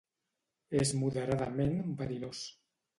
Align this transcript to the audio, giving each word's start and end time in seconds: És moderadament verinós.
És 0.79 0.95
moderadament 1.03 1.79
verinós. 2.05 2.45